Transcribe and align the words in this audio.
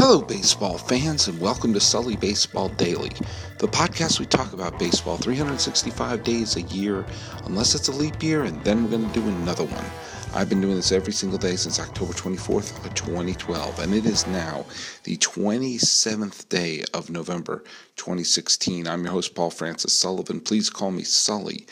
Hello, 0.00 0.22
baseball 0.22 0.78
fans, 0.78 1.26
and 1.26 1.40
welcome 1.40 1.74
to 1.74 1.80
Sully 1.80 2.14
Baseball 2.14 2.68
Daily, 2.68 3.10
the 3.58 3.66
podcast 3.66 4.20
we 4.20 4.26
talk 4.26 4.52
about 4.52 4.78
baseball 4.78 5.16
365 5.16 6.22
days 6.22 6.54
a 6.54 6.62
year, 6.62 7.04
unless 7.46 7.74
it's 7.74 7.88
a 7.88 7.92
leap 7.92 8.22
year, 8.22 8.44
and 8.44 8.62
then 8.62 8.84
we're 8.84 8.90
going 8.90 9.08
to 9.08 9.20
do 9.20 9.26
another 9.26 9.64
one. 9.64 9.84
I've 10.32 10.48
been 10.48 10.60
doing 10.60 10.76
this 10.76 10.92
every 10.92 11.12
single 11.12 11.36
day 11.36 11.56
since 11.56 11.80
October 11.80 12.12
24th 12.12 12.86
of 12.86 12.94
2012, 12.94 13.80
and 13.80 13.92
it 13.92 14.06
is 14.06 14.24
now 14.28 14.64
the 15.02 15.16
27th 15.16 16.48
day 16.48 16.84
of 16.94 17.10
November 17.10 17.64
2016. 17.96 18.86
I'm 18.86 19.02
your 19.02 19.14
host, 19.14 19.34
Paul 19.34 19.50
Francis 19.50 19.94
Sullivan. 19.94 20.38
Please 20.38 20.70
call 20.70 20.92
me 20.92 21.02
Sully. 21.02 21.66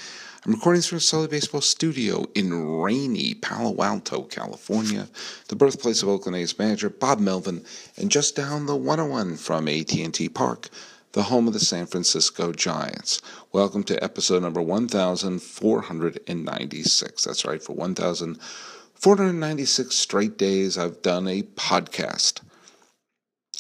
I'm 0.46 0.52
recording 0.52 0.78
this 0.78 0.86
from 0.86 1.00
Sully 1.00 1.26
Baseball 1.26 1.60
Studio 1.60 2.24
in 2.36 2.78
rainy 2.78 3.34
Palo 3.34 3.82
Alto, 3.82 4.22
California, 4.22 5.08
the 5.48 5.56
birthplace 5.56 6.04
of 6.04 6.08
Oakland 6.08 6.36
A's 6.36 6.56
manager 6.56 6.88
Bob 6.88 7.18
Melvin, 7.18 7.64
and 7.96 8.12
just 8.12 8.36
down 8.36 8.66
the 8.66 8.77
101 8.77 9.38
from 9.38 9.66
AT&T 9.66 10.28
Park, 10.28 10.69
the 11.14 11.24
home 11.24 11.48
of 11.48 11.52
the 11.52 11.59
San 11.59 11.86
Francisco 11.86 12.52
Giants. 12.52 13.20
Welcome 13.50 13.82
to 13.84 14.05
episode 14.05 14.45
number 14.45 14.62
1496. 14.62 17.24
That's 17.24 17.44
right, 17.44 17.60
for 17.60 17.72
1496 17.72 19.97
straight 19.97 20.38
days 20.38 20.78
I've 20.78 21.02
done 21.02 21.27
a 21.27 21.42
podcast. 21.42 22.42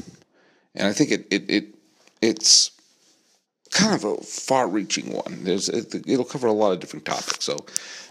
and 0.75 0.87
I 0.87 0.93
think 0.93 1.11
it 1.11 1.27
it, 1.31 1.49
it 1.49 1.75
it's 2.21 2.71
kind 3.71 3.93
of 3.93 4.03
a 4.03 4.17
far-reaching 4.17 5.13
one. 5.13 5.43
There's 5.43 5.69
it, 5.69 6.05
will 6.05 6.25
cover 6.25 6.47
a 6.47 6.53
lot 6.53 6.71
of 6.71 6.79
different 6.79 7.05
topics, 7.05 7.45
so 7.45 7.65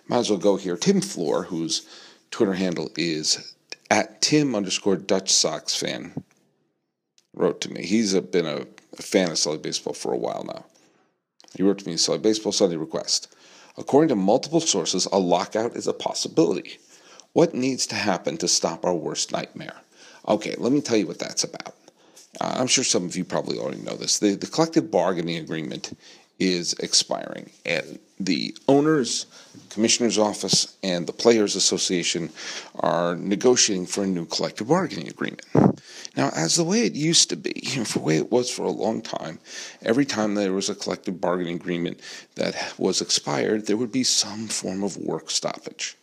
might 0.08 0.18
as 0.18 0.30
well 0.30 0.38
go 0.38 0.56
here. 0.56 0.76
Tim 0.76 1.00
Floor, 1.00 1.44
whose 1.44 1.86
Twitter 2.30 2.54
handle 2.54 2.90
is 2.96 3.54
at 3.90 4.20
Tim 4.20 4.54
underscore 4.54 4.96
Dutch 4.96 5.30
Sox 5.30 5.74
fan, 5.74 6.12
wrote 7.38 7.60
to 7.62 7.72
me. 7.72 7.86
He's 7.86 8.14
a, 8.14 8.20
been 8.20 8.46
a, 8.46 8.66
a 8.98 9.02
fan 9.02 9.30
of 9.30 9.38
Sully 9.38 9.58
Baseball 9.58 9.94
for 9.94 10.12
a 10.12 10.18
while 10.18 10.44
now. 10.44 10.64
He 11.56 11.62
wrote 11.62 11.78
to 11.78 11.88
me, 11.88 11.96
Sully 11.96 12.18
Baseball 12.18 12.52
Sunday 12.52 12.76
request. 12.76 13.34
According 13.78 14.08
to 14.08 14.16
multiple 14.16 14.60
sources, 14.60 15.06
a 15.06 15.18
lockout 15.18 15.76
is 15.76 15.86
a 15.86 15.92
possibility. 15.92 16.78
What 17.32 17.54
needs 17.54 17.86
to 17.86 17.94
happen 17.94 18.36
to 18.38 18.48
stop 18.48 18.84
our 18.84 18.94
worst 18.94 19.32
nightmare? 19.32 19.76
Okay, 20.26 20.56
let 20.58 20.72
me 20.72 20.80
tell 20.80 20.96
you 20.96 21.06
what 21.06 21.20
that's 21.20 21.44
about. 21.44 21.74
Uh, 22.40 22.56
I'm 22.58 22.66
sure 22.66 22.84
some 22.84 23.04
of 23.04 23.16
you 23.16 23.24
probably 23.24 23.58
already 23.58 23.80
know 23.80 23.96
this. 23.96 24.18
The, 24.18 24.34
the 24.34 24.46
collective 24.46 24.90
bargaining 24.90 25.38
agreement 25.38 25.96
is 26.38 26.72
expiring, 26.74 27.50
and 27.64 27.98
the 28.20 28.56
owners, 28.68 29.26
commissioner's 29.70 30.18
office, 30.18 30.76
and 30.82 31.06
the 31.06 31.12
players 31.12 31.56
association 31.56 32.30
are 32.80 33.16
negotiating 33.16 33.86
for 33.86 34.04
a 34.04 34.06
new 34.06 34.26
collective 34.26 34.68
bargaining 34.68 35.08
agreement. 35.08 35.42
Now, 36.18 36.30
as 36.34 36.56
the 36.56 36.64
way 36.64 36.80
it 36.82 36.96
used 36.96 37.30
to 37.30 37.36
be, 37.36 37.52
for 37.84 37.84
the 38.00 38.04
way 38.04 38.16
it 38.16 38.32
was 38.32 38.50
for 38.50 38.64
a 38.64 38.70
long 38.70 39.02
time, 39.02 39.38
every 39.82 40.04
time 40.04 40.34
there 40.34 40.52
was 40.52 40.68
a 40.68 40.74
collective 40.74 41.20
bargaining 41.20 41.54
agreement 41.54 42.00
that 42.34 42.74
was 42.76 43.00
expired, 43.00 43.66
there 43.66 43.76
would 43.76 43.92
be 43.92 44.02
some 44.02 44.48
form 44.48 44.82
of 44.82 44.96
work 44.96 45.30
stoppage 45.30 45.96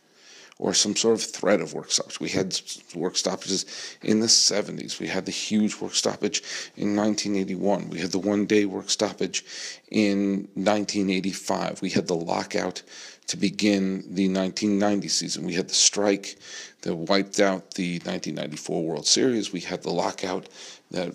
or 0.57 0.73
some 0.73 0.95
sort 0.95 1.15
of 1.15 1.21
threat 1.21 1.59
of 1.59 1.73
work 1.73 1.91
stoppage. 1.91 2.21
We 2.21 2.29
had 2.29 2.57
work 2.95 3.17
stoppages 3.17 3.65
in 4.01 4.21
the 4.21 4.27
70s. 4.27 5.01
We 5.01 5.07
had 5.07 5.25
the 5.25 5.31
huge 5.33 5.81
work 5.81 5.93
stoppage 5.93 6.41
in 6.77 6.95
1981. 6.95 7.89
We 7.89 7.99
had 7.99 8.13
the 8.13 8.19
one 8.19 8.45
day 8.45 8.63
work 8.63 8.89
stoppage 8.89 9.43
in 9.91 10.47
1985. 10.53 11.81
We 11.81 11.89
had 11.89 12.07
the 12.07 12.15
lockout 12.15 12.83
to 13.27 13.37
begin 13.37 14.01
the 14.13 14.29
1990 14.29 15.07
season. 15.07 15.45
We 15.45 15.53
had 15.53 15.69
the 15.69 15.73
strike 15.73 16.37
that 16.81 16.95
wiped 16.95 17.39
out 17.39 17.71
the 17.71 17.93
1994 17.99 18.83
World 18.83 19.07
Series. 19.07 19.51
We 19.51 19.61
had 19.61 19.81
the 19.83 19.91
lockout 19.91 20.49
that 20.91 21.13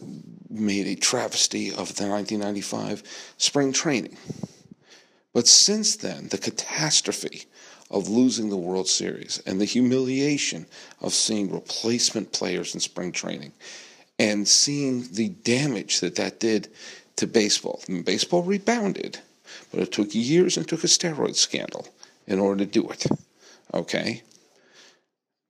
made 0.48 0.86
a 0.86 0.96
travesty 0.96 1.68
of 1.68 1.94
the 1.94 2.08
1995 2.08 3.02
spring 3.36 3.72
training. 3.72 4.16
But 5.32 5.46
since 5.46 5.96
then, 5.96 6.28
the 6.28 6.38
catastrophe 6.38 7.44
of 7.90 8.08
losing 8.08 8.50
the 8.50 8.56
World 8.56 8.88
Series 8.88 9.40
and 9.46 9.60
the 9.60 9.64
humiliation 9.64 10.66
of 11.00 11.14
seeing 11.14 11.52
replacement 11.52 12.32
players 12.32 12.74
in 12.74 12.80
spring 12.80 13.12
training 13.12 13.52
and 14.18 14.46
seeing 14.46 15.06
the 15.12 15.28
damage 15.28 16.00
that 16.00 16.16
that 16.16 16.40
did 16.40 16.68
to 17.16 17.26
baseball. 17.26 17.80
Baseball 18.04 18.42
rebounded, 18.42 19.20
but 19.70 19.80
it 19.80 19.92
took 19.92 20.14
years 20.14 20.56
and 20.56 20.68
took 20.68 20.84
a 20.84 20.88
steroid 20.88 21.36
scandal 21.36 21.86
in 22.30 22.38
order 22.38 22.64
to 22.64 22.70
do 22.70 22.88
it. 22.88 23.06
Okay? 23.74 24.22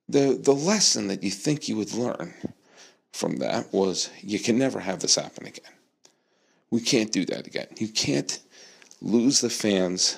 The, 0.09 0.37
the 0.41 0.53
lesson 0.53 1.07
that 1.07 1.23
you 1.23 1.29
think 1.29 1.69
you 1.69 1.77
would 1.77 1.93
learn 1.93 2.33
from 3.13 3.37
that 3.37 3.71
was 3.71 4.09
you 4.21 4.39
can 4.39 4.57
never 4.57 4.79
have 4.79 4.99
this 4.99 5.15
happen 5.15 5.45
again. 5.45 5.71
We 6.71 6.81
can't 6.81 7.11
do 7.11 7.23
that 7.25 7.47
again. 7.47 7.67
You 7.77 7.87
can't 7.87 8.39
lose 9.01 9.41
the 9.41 9.49
fans 9.49 10.17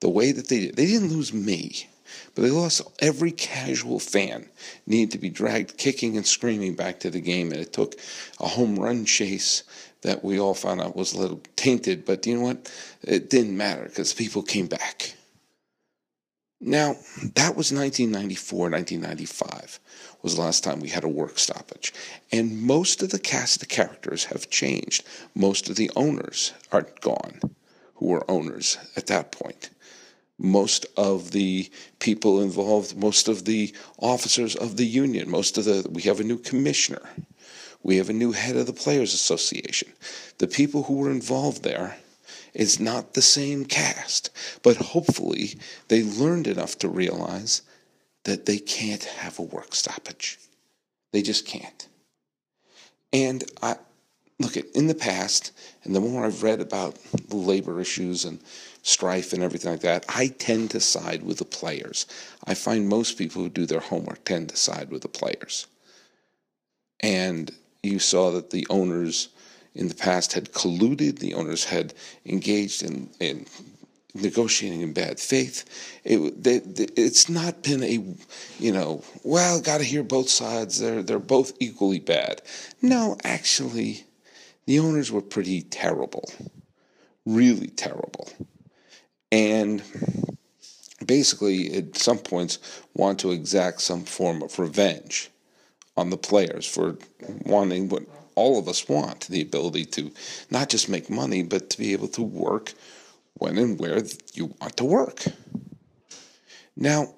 the 0.00 0.08
way 0.08 0.32
that 0.32 0.48
they 0.48 0.60
did. 0.60 0.76
They 0.76 0.86
didn't 0.86 1.10
lose 1.10 1.32
me, 1.32 1.88
but 2.34 2.42
they 2.42 2.50
lost 2.50 2.82
every 3.00 3.32
casual 3.32 3.98
fan 3.98 4.48
needed 4.86 5.12
to 5.12 5.18
be 5.18 5.28
dragged 5.28 5.76
kicking 5.76 6.16
and 6.16 6.26
screaming 6.26 6.74
back 6.74 7.00
to 7.00 7.10
the 7.10 7.20
game. 7.20 7.52
And 7.52 7.60
it 7.60 7.72
took 7.72 7.96
a 8.40 8.48
home 8.48 8.76
run 8.78 9.04
chase 9.04 9.62
that 10.02 10.24
we 10.24 10.38
all 10.38 10.54
found 10.54 10.80
out 10.80 10.96
was 10.96 11.12
a 11.12 11.18
little 11.18 11.40
tainted, 11.56 12.04
but 12.04 12.26
you 12.26 12.36
know 12.36 12.42
what? 12.42 12.72
It 13.02 13.28
didn't 13.28 13.56
matter 13.56 13.84
because 13.84 14.14
people 14.14 14.42
came 14.42 14.68
back. 14.68 15.16
Now, 16.60 16.94
that 17.34 17.54
was 17.54 17.70
1994, 17.72 18.70
1995 18.70 19.78
was 20.22 20.34
the 20.34 20.40
last 20.40 20.64
time 20.64 20.80
we 20.80 20.88
had 20.88 21.04
a 21.04 21.08
work 21.08 21.38
stoppage. 21.38 21.92
And 22.32 22.62
most 22.62 23.02
of 23.02 23.10
the 23.10 23.18
cast 23.18 23.62
of 23.62 23.68
characters 23.68 24.24
have 24.24 24.50
changed. 24.50 25.04
Most 25.34 25.68
of 25.68 25.76
the 25.76 25.90
owners 25.94 26.52
are 26.72 26.86
gone 27.00 27.40
who 27.96 28.06
were 28.06 28.30
owners 28.30 28.78
at 28.96 29.06
that 29.06 29.32
point. 29.32 29.70
most 30.38 30.86
of 30.96 31.30
the 31.30 31.70
people 31.98 32.42
involved, 32.42 32.96
most 32.96 33.28
of 33.28 33.44
the 33.44 33.74
officers 33.98 34.54
of 34.54 34.76
the 34.76 34.86
union, 34.86 35.30
most 35.30 35.56
of 35.56 35.64
the, 35.64 35.86
we 35.90 36.02
have 36.02 36.20
a 36.20 36.24
new 36.24 36.38
commissioner, 36.38 37.02
we 37.82 37.96
have 37.96 38.10
a 38.10 38.14
new 38.14 38.32
head 38.32 38.56
of 38.56 38.66
the 38.66 38.72
Players 38.72 39.14
Association. 39.14 39.92
The 40.38 40.48
people 40.48 40.84
who 40.84 40.94
were 40.96 41.10
involved 41.10 41.62
there 41.62 41.96
is 42.56 42.80
not 42.80 43.12
the 43.12 43.22
same 43.22 43.66
cast, 43.66 44.30
but 44.62 44.76
hopefully 44.78 45.58
they 45.88 46.02
learned 46.02 46.46
enough 46.46 46.78
to 46.78 46.88
realize 46.88 47.60
that 48.24 48.46
they 48.46 48.58
can't 48.58 49.04
have 49.04 49.38
a 49.38 49.42
work 49.42 49.74
stoppage. 49.74 50.38
They 51.12 51.20
just 51.22 51.46
can't. 51.46 51.86
And 53.12 53.44
I 53.62 53.76
look 54.38 54.56
at 54.56 54.64
in 54.74 54.86
the 54.86 54.94
past, 54.94 55.52
and 55.84 55.94
the 55.94 56.00
more 56.00 56.24
I've 56.24 56.42
read 56.42 56.60
about 56.60 56.98
the 57.28 57.36
labor 57.36 57.78
issues 57.80 58.24
and 58.24 58.40
strife 58.82 59.34
and 59.34 59.42
everything 59.42 59.70
like 59.70 59.80
that, 59.80 60.06
I 60.08 60.28
tend 60.28 60.70
to 60.70 60.80
side 60.80 61.22
with 61.22 61.38
the 61.38 61.44
players. 61.44 62.06
I 62.46 62.54
find 62.54 62.88
most 62.88 63.18
people 63.18 63.42
who 63.42 63.48
do 63.50 63.66
their 63.66 63.80
homework 63.80 64.24
tend 64.24 64.48
to 64.48 64.56
side 64.56 64.90
with 64.90 65.02
the 65.02 65.08
players. 65.08 65.66
And 67.00 67.54
you 67.82 67.98
saw 67.98 68.30
that 68.30 68.50
the 68.50 68.66
owners 68.70 69.28
in 69.76 69.88
the 69.88 69.94
past 69.94 70.32
had 70.32 70.52
colluded, 70.52 71.18
the 71.18 71.34
owners 71.34 71.64
had 71.64 71.94
engaged 72.24 72.82
in, 72.82 73.10
in 73.20 73.46
negotiating 74.14 74.80
in 74.80 74.92
bad 74.92 75.20
faith. 75.20 75.64
It, 76.02 76.42
they, 76.42 76.58
they, 76.60 76.86
it's 76.96 77.28
not 77.28 77.62
been 77.62 77.82
a, 77.82 78.02
you 78.58 78.72
know, 78.72 79.04
well, 79.22 79.60
got 79.60 79.78
to 79.78 79.84
hear 79.84 80.02
both 80.02 80.30
sides. 80.30 80.80
They're 80.80 81.02
they're 81.02 81.18
both 81.18 81.52
equally 81.60 82.00
bad. 82.00 82.42
No, 82.80 83.16
actually, 83.22 84.04
the 84.64 84.78
owners 84.78 85.12
were 85.12 85.22
pretty 85.22 85.62
terrible, 85.62 86.30
really 87.26 87.68
terrible, 87.68 88.30
and 89.30 89.82
basically 91.04 91.74
at 91.74 91.96
some 91.96 92.18
points 92.18 92.58
want 92.94 93.20
to 93.20 93.30
exact 93.30 93.82
some 93.82 94.04
form 94.04 94.42
of 94.42 94.58
revenge 94.58 95.30
on 95.96 96.10
the 96.10 96.16
players 96.16 96.66
for 96.66 96.96
wanting 97.44 97.88
what 97.88 98.02
all 98.36 98.58
of 98.58 98.68
us 98.68 98.88
want 98.88 99.26
the 99.26 99.42
ability 99.42 99.84
to 99.84 100.12
not 100.50 100.68
just 100.68 100.88
make 100.88 101.10
money 101.10 101.42
but 101.42 101.70
to 101.70 101.78
be 101.78 101.92
able 101.92 102.08
to 102.08 102.22
work 102.22 102.72
when 103.34 103.58
and 103.58 103.80
where 103.80 104.02
you 104.34 104.54
want 104.60 104.76
to 104.76 104.84
work. 104.84 105.24
Now, 106.76 107.14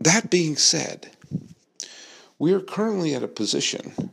that 0.00 0.30
being 0.30 0.56
said, 0.56 1.10
we 2.38 2.52
are 2.52 2.60
currently 2.60 3.14
at 3.14 3.22
a 3.22 3.28
position 3.28 4.12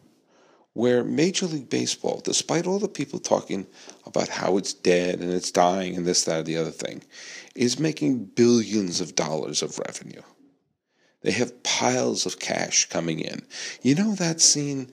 where 0.74 1.04
Major 1.04 1.48
League 1.48 1.70
Baseball, 1.70 2.22
despite 2.24 2.68
all 2.68 2.78
the 2.78 2.88
people 2.88 3.20
talking 3.20 3.66
about 4.06 4.28
how 4.28 4.58
it's 4.58 4.74
dead 4.74 5.22
and 5.22 5.32
it's 5.32 5.50
dying 5.50 5.96
and 5.96 6.06
this, 6.06 6.26
that, 6.26 6.42
or 6.42 6.44
the 6.44 6.58
other 6.58 6.72
thing, 6.72 7.02
is 7.56 7.80
making 7.80 8.26
billions 8.26 9.02
of 9.02 9.16
dollars 9.16 9.64
of 9.64 9.80
revenue. 9.80 10.22
They 11.22 11.32
have 11.32 11.64
piles 11.64 12.26
of 12.26 12.40
cash 12.40 12.88
coming 12.90 13.20
in. 13.20 13.42
You 13.82 13.96
know 13.96 14.14
that 14.16 14.40
scene 14.40 14.92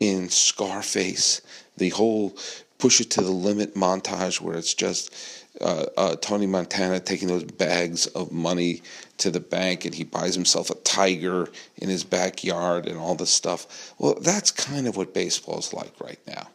in 0.00 0.28
Scarface, 0.28 1.40
the 1.76 1.90
whole 1.90 2.36
push 2.78 3.00
it 3.00 3.10
to 3.10 3.22
the 3.22 3.30
limit 3.30 3.74
montage 3.74 4.40
where 4.40 4.56
it's 4.56 4.74
just 4.74 5.14
uh, 5.60 5.86
uh, 5.96 6.16
Tony 6.16 6.46
Montana 6.46 7.00
taking 7.00 7.28
those 7.28 7.44
bags 7.44 8.06
of 8.08 8.30
money 8.30 8.82
to 9.18 9.30
the 9.30 9.40
bank 9.40 9.84
and 9.84 9.94
he 9.94 10.04
buys 10.04 10.34
himself 10.34 10.68
a 10.68 10.74
tiger 10.76 11.48
in 11.76 11.88
his 11.88 12.04
backyard 12.04 12.86
and 12.86 12.98
all 12.98 13.14
this 13.14 13.30
stuff. 13.30 13.94
Well, 13.98 14.14
that's 14.20 14.50
kind 14.50 14.86
of 14.86 14.96
what 14.96 15.14
baseball's 15.14 15.72
like 15.72 15.98
right 16.00 16.20
now. 16.26 16.48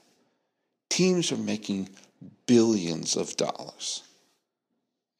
Teams 0.89 1.31
are 1.31 1.37
making 1.37 1.89
billions 2.45 3.15
of 3.15 3.35
dollars. 3.37 4.03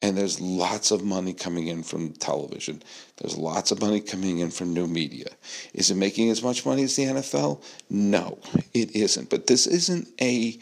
And 0.02 0.18
there's 0.18 0.40
lots 0.40 0.90
of 0.90 1.04
money 1.04 1.32
coming 1.32 1.68
in 1.68 1.84
from 1.84 2.12
television. 2.14 2.82
There's 3.18 3.36
lots 3.36 3.70
of 3.70 3.80
money 3.80 4.00
coming 4.00 4.40
in 4.40 4.50
from 4.50 4.74
new 4.74 4.88
media. 4.88 5.28
Is 5.72 5.92
it 5.92 5.94
making 5.94 6.28
as 6.30 6.42
much 6.42 6.66
money 6.66 6.82
as 6.82 6.96
the 6.96 7.04
NFL? 7.04 7.62
No, 7.88 8.40
it 8.74 8.96
isn't. 8.96 9.30
But 9.30 9.46
this 9.46 9.68
isn't 9.68 10.08
a 10.20 10.58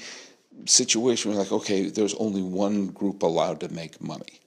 situation 0.67 1.31
where 1.31 1.41
like, 1.41 1.53
okay, 1.53 1.89
there's 1.89 2.15
only 2.15 2.43
one 2.43 2.89
group 2.89 3.23
allowed 3.23 3.61
to 3.61 3.73
make 3.73 4.03
money. 4.03 4.41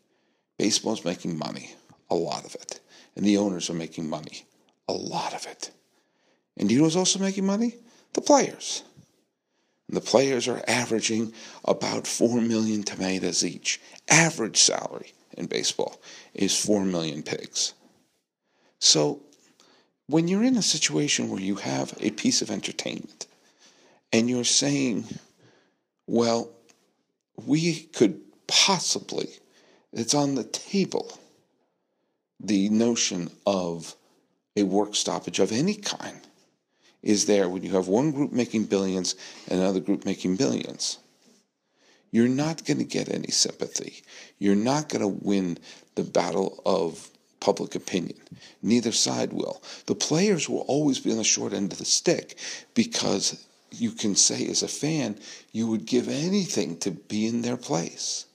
Baseball's 0.60 1.04
making 1.04 1.40
money, 1.40 1.72
a 2.12 2.16
lot 2.16 2.46
of 2.46 2.54
it. 2.54 2.80
And 3.16 3.26
the 3.26 3.38
owners 3.38 3.72
are 3.72 3.76
making 3.76 4.08
money, 4.08 4.46
a 4.88 4.94
lot 4.94 5.34
of 5.34 5.48
it. 5.48 5.72
And 6.56 6.72
you 6.72 6.78
know 6.78 6.84
who's 6.84 6.96
also 6.96 7.18
making 7.18 7.46
money? 7.48 7.76
The 8.14 8.22
players. 8.22 8.84
The 9.90 10.02
players 10.02 10.48
are 10.48 10.64
averaging 10.68 11.34
about 11.66 12.08
four 12.08 12.42
million 12.42 12.84
tomatoes 12.84 13.44
each. 13.44 13.80
Average 14.10 14.58
salary 14.58 15.14
in 15.38 15.46
baseball 15.46 16.02
is 16.34 16.58
four 16.58 16.84
million 16.86 17.22
pigs. 17.24 17.74
So 18.80 19.22
when 20.08 20.28
you're 20.28 20.44
in 20.44 20.58
a 20.58 20.62
situation 20.62 21.30
where 21.30 21.42
you 21.42 21.56
have 21.56 21.94
a 22.00 22.12
piece 22.12 22.42
of 22.42 22.52
entertainment 22.52 23.28
and 24.12 24.30
you're 24.30 24.44
saying, 24.44 25.06
well, 26.08 26.50
we 27.46 27.84
could 27.94 28.20
possibly, 28.48 29.30
it's 29.92 30.14
on 30.14 30.36
the 30.36 30.44
table, 30.44 31.18
the 32.40 32.70
notion 32.70 33.32
of 33.46 33.96
a 34.56 34.64
work 34.64 34.96
stoppage 34.96 35.40
of 35.40 35.52
any 35.52 35.76
kind 35.76 36.22
is 37.04 37.26
there 37.26 37.50
when 37.50 37.64
you 37.64 37.72
have 37.72 37.88
one 37.88 38.12
group 38.12 38.32
making 38.32 38.64
billions 38.66 39.16
and 39.50 39.60
another 39.60 39.82
group 39.82 40.06
making 40.06 40.38
billions. 40.38 40.98
You're 42.12 42.28
not 42.28 42.66
going 42.66 42.78
to 42.78 42.84
get 42.84 43.14
any 43.14 43.30
sympathy. 43.30 44.04
You're 44.40 44.56
not 44.56 44.88
going 44.88 45.02
to 45.02 45.08
win 45.08 45.58
the 45.96 46.04
battle 46.04 46.62
of 46.66 47.10
public 47.40 47.76
opinion. 47.76 48.18
Neither 48.62 48.92
side 48.92 49.34
will. 49.34 49.62
The 49.88 49.96
players 49.96 50.48
will 50.48 50.62
always 50.62 51.00
be 51.00 51.12
on 51.12 51.18
the 51.18 51.24
short 51.24 51.54
end 51.54 51.74
of 51.74 51.80
the 51.80 51.86
stick 51.86 52.38
because 52.74 53.46
you 53.72 53.92
can 53.92 54.16
say 54.16 54.48
as 54.48 54.64
a 54.64 54.68
fan, 54.68 55.20
you 55.52 55.68
would 55.68 55.86
give 55.86 56.08
anything 56.08 56.78
to 56.80 56.92
be 56.92 57.28
in 57.28 57.42
their 57.42 57.58
place. 57.58 58.26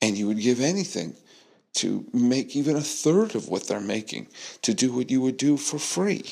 And 0.00 0.16
you 0.16 0.28
would 0.28 0.40
give 0.40 0.60
anything 0.60 1.14
to 1.74 2.06
make 2.12 2.54
even 2.54 2.76
a 2.76 2.80
third 2.80 3.34
of 3.34 3.48
what 3.48 3.66
they're 3.66 3.80
making, 3.80 4.28
to 4.62 4.74
do 4.74 4.92
what 4.92 5.10
you 5.10 5.20
would 5.20 5.36
do 5.36 5.56
for 5.56 5.78
free. 5.78 6.24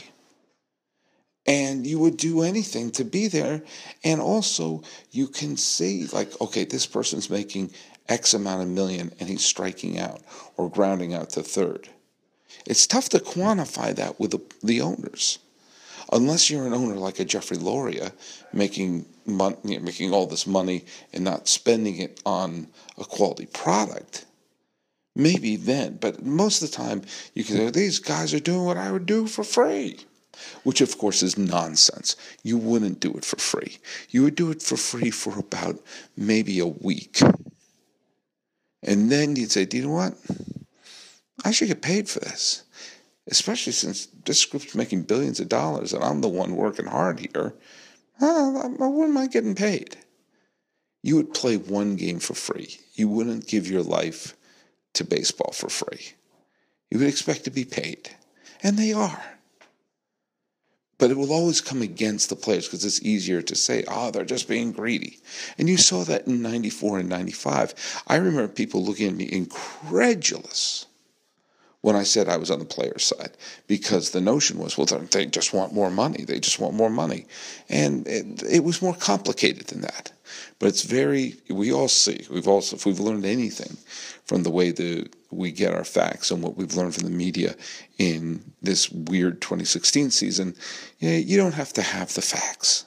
And 1.46 1.86
you 1.86 1.98
would 1.98 2.16
do 2.16 2.42
anything 2.42 2.90
to 2.92 3.04
be 3.04 3.26
there. 3.26 3.62
And 4.04 4.20
also, 4.20 4.82
you 5.10 5.26
can 5.26 5.56
see, 5.56 6.06
like, 6.12 6.38
okay, 6.40 6.64
this 6.64 6.86
person's 6.86 7.30
making 7.30 7.72
X 8.08 8.34
amount 8.34 8.62
of 8.62 8.68
million 8.68 9.12
and 9.18 9.28
he's 9.28 9.44
striking 9.44 9.98
out 9.98 10.20
or 10.56 10.68
grounding 10.68 11.14
out 11.14 11.30
to 11.30 11.42
third. 11.42 11.88
It's 12.66 12.86
tough 12.86 13.08
to 13.10 13.18
quantify 13.18 13.94
that 13.96 14.20
with 14.20 14.38
the, 14.62 14.80
owners 14.80 15.38
unless 16.12 16.50
you're 16.50 16.66
an 16.66 16.74
owner 16.74 16.96
like 16.96 17.20
a 17.20 17.24
Jeffrey 17.24 17.56
Loria 17.56 18.12
making 18.52 19.06
mon- 19.26 19.56
you 19.64 19.78
know, 19.78 19.84
making 19.84 20.12
all 20.12 20.26
this 20.26 20.46
money 20.46 20.84
and 21.12 21.24
not 21.24 21.48
spending 21.48 21.98
it 21.98 22.20
on 22.26 22.66
a 22.98 23.04
quality 23.04 23.46
product, 23.46 24.26
maybe 25.14 25.56
then. 25.56 25.96
But 26.00 26.24
most 26.24 26.62
of 26.62 26.70
the 26.70 26.76
time, 26.76 27.02
you 27.34 27.44
can 27.44 27.56
say 27.56 27.70
these 27.70 27.98
guys 27.98 28.34
are 28.34 28.40
doing 28.40 28.64
what 28.64 28.76
I 28.76 28.90
would 28.90 29.06
do 29.06 29.26
for 29.26 29.44
free. 29.44 29.98
Which, 30.62 30.80
of 30.80 30.98
course, 30.98 31.22
is 31.22 31.38
nonsense. 31.38 32.16
You 32.42 32.58
wouldn't 32.58 33.00
do 33.00 33.12
it 33.14 33.24
for 33.24 33.38
free. 33.38 33.78
You 34.10 34.22
would 34.24 34.34
do 34.34 34.50
it 34.50 34.62
for 34.62 34.76
free 34.76 35.10
for 35.10 35.38
about 35.38 35.80
maybe 36.16 36.58
a 36.58 36.66
week. 36.66 37.20
And 38.82 39.10
then 39.10 39.36
you'd 39.36 39.50
say, 39.50 39.64
Do 39.64 39.76
you 39.76 39.84
know 39.84 39.92
what? 39.92 40.14
I 41.44 41.50
should 41.50 41.68
get 41.68 41.82
paid 41.82 42.08
for 42.08 42.20
this 42.20 42.64
especially 43.30 43.72
since 43.72 44.06
this 44.24 44.44
group's 44.44 44.74
making 44.74 45.02
billions 45.02 45.40
of 45.40 45.48
dollars 45.48 45.92
and 45.92 46.02
I'm 46.02 46.20
the 46.20 46.28
one 46.28 46.56
working 46.56 46.86
hard 46.86 47.20
here, 47.20 47.54
uh, 48.20 48.50
what 48.50 49.08
am 49.08 49.16
I 49.16 49.28
getting 49.28 49.54
paid? 49.54 49.96
You 51.02 51.16
would 51.16 51.32
play 51.32 51.56
one 51.56 51.96
game 51.96 52.18
for 52.18 52.34
free. 52.34 52.76
You 52.94 53.08
wouldn't 53.08 53.46
give 53.46 53.70
your 53.70 53.82
life 53.82 54.36
to 54.94 55.04
baseball 55.04 55.52
for 55.52 55.70
free. 55.70 56.12
You 56.90 56.98
would 56.98 57.08
expect 57.08 57.44
to 57.44 57.50
be 57.50 57.64
paid. 57.64 58.10
And 58.62 58.76
they 58.76 58.92
are. 58.92 59.22
But 61.00 61.10
it 61.10 61.16
will 61.16 61.32
always 61.32 61.62
come 61.62 61.80
against 61.80 62.28
the 62.28 62.36
players 62.36 62.66
because 62.66 62.84
it's 62.84 63.02
easier 63.02 63.40
to 63.40 63.56
say, 63.56 63.84
oh, 63.88 64.10
they're 64.10 64.24
just 64.24 64.46
being 64.46 64.70
greedy. 64.70 65.18
And 65.56 65.66
you 65.66 65.78
saw 65.78 66.04
that 66.04 66.26
in 66.26 66.42
94 66.42 66.98
and 66.98 67.08
95. 67.08 68.02
I 68.06 68.16
remember 68.16 68.46
people 68.48 68.84
looking 68.84 69.08
at 69.08 69.14
me 69.14 69.26
incredulous 69.32 70.84
when 71.80 71.96
I 71.96 72.02
said 72.02 72.28
I 72.28 72.36
was 72.36 72.50
on 72.50 72.58
the 72.58 72.66
player's 72.66 73.06
side 73.06 73.30
because 73.66 74.10
the 74.10 74.20
notion 74.20 74.58
was, 74.58 74.76
well, 74.76 74.84
they 74.84 75.24
just 75.24 75.54
want 75.54 75.72
more 75.72 75.90
money. 75.90 76.24
They 76.24 76.38
just 76.38 76.60
want 76.60 76.74
more 76.74 76.90
money. 76.90 77.26
And 77.70 78.06
it, 78.06 78.42
it, 78.42 78.64
was 78.64 78.82
more 78.82 78.94
complicated 78.94 79.68
than 79.68 79.80
that. 79.80 80.12
But 80.58 80.68
it's 80.68 80.82
very, 80.82 81.36
we 81.48 81.72
all 81.72 81.88
see, 81.88 82.26
we've 82.30 82.46
also, 82.46 82.76
if 82.76 82.84
we've 82.84 83.00
learned 83.00 83.24
anything 83.24 83.78
from 84.26 84.42
the 84.42 84.50
way 84.50 84.70
that 84.70 85.16
we 85.30 85.52
get 85.52 85.74
our 85.74 85.84
facts 85.84 86.30
and 86.30 86.42
what 86.42 86.56
we've 86.56 86.74
learned 86.74 86.94
from 86.94 87.04
the 87.04 87.10
media 87.10 87.54
in 87.98 88.52
this 88.62 88.90
weird 88.90 89.40
2016 89.40 90.10
season, 90.10 90.54
you, 90.98 91.10
know, 91.10 91.16
you 91.16 91.36
don't 91.36 91.54
have 91.54 91.72
to 91.74 91.82
have 91.82 92.12
the 92.14 92.22
facts. 92.22 92.84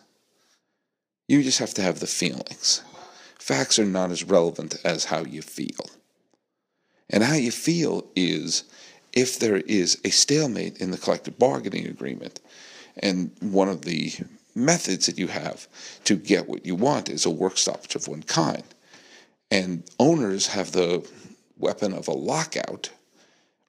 You 1.28 1.42
just 1.42 1.60
have 1.60 1.74
to 1.76 1.82
have 1.82 2.00
the 2.00 2.08
feelings. 2.08 2.84
Facts 3.40 3.80
are 3.80 3.86
not 3.86 4.12
as 4.12 4.24
relevant 4.24 4.76
as 4.84 5.06
how 5.06 5.24
you 5.24 5.42
feel. 5.42 5.90
And 7.10 7.24
how 7.24 7.36
you 7.36 7.52
feel 7.52 8.06
is 8.16 8.64
if 9.14 9.40
there 9.40 9.58
is 9.58 10.00
a 10.04 10.10
stalemate 10.10 10.78
in 10.80 10.92
the 10.92 10.98
collective 10.98 11.38
bargaining 11.38 11.88
agreement, 11.88 12.40
and 12.98 13.32
one 13.40 13.70
of 13.70 13.84
the 13.84 14.14
methods 14.56 15.06
that 15.06 15.18
you 15.18 15.28
have 15.28 15.68
to 16.04 16.16
get 16.16 16.48
what 16.48 16.66
you 16.66 16.76
want 16.76 17.10
is 17.10 17.26
a 17.26 17.30
work 17.30 17.58
stoppage 17.58 17.96
of 17.96 18.08
one 18.08 18.24
kind. 18.24 18.64
And 19.52 19.84
owners 20.00 20.48
have 20.48 20.72
the 20.72 21.08
weapon 21.64 21.94
of 21.94 22.08
a 22.08 22.14
lockout 22.14 22.90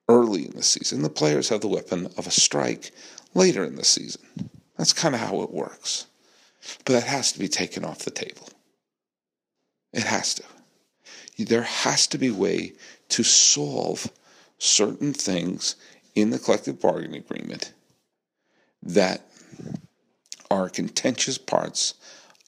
early 0.07 0.45
in 0.45 0.51
the 0.51 0.63
season. 0.63 1.01
The 1.01 1.09
players 1.09 1.49
have 1.49 1.61
the 1.61 1.67
weapon 1.67 2.07
of 2.17 2.27
a 2.27 2.31
strike 2.31 2.91
later 3.33 3.63
in 3.63 3.75
the 3.75 3.83
season. 3.83 4.21
That's 4.77 4.93
kind 4.93 5.15
of 5.15 5.21
how 5.21 5.41
it 5.41 5.51
works. 5.51 6.05
But 6.83 6.93
that 6.93 7.03
has 7.03 7.31
to 7.31 7.39
be 7.39 7.47
taken 7.47 7.85
off 7.85 7.99
the 7.99 8.11
table. 8.11 8.49
It 9.93 10.03
has 10.03 10.33
to. 10.35 10.43
There 11.37 11.63
has 11.63 12.07
to 12.07 12.17
be 12.17 12.27
a 12.27 12.33
way 12.33 12.73
to 13.09 13.23
solve 13.23 14.11
certain 14.57 15.13
things 15.13 15.75
in 16.15 16.29
the 16.29 16.39
collective 16.39 16.79
bargaining 16.79 17.21
agreement 17.21 17.73
that 18.81 19.21
are 20.49 20.69
contentious 20.69 21.37
parts 21.37 21.95